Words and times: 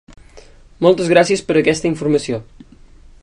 Moltes 0.85 1.11
gràcies 1.11 1.45
per 1.51 1.57
aquesta 1.61 1.89
informació! 1.91 2.43